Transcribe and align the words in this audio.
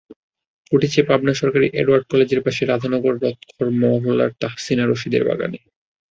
ফুটেছে 0.67 0.99
পাবনা 1.03 1.33
সরকারি 1.33 1.67
এডওয়ার্ড 1.73 2.05
কলেজের 2.11 2.41
পাশে 2.45 2.61
রাধানগর 2.65 3.13
রথঘর 3.15 3.67
মহল্লার 3.81 4.31
তাহসিনা 4.41 4.83
রশিদের 4.85 5.23
বাগানে। 5.29 5.59